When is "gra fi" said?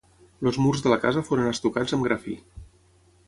2.09-2.39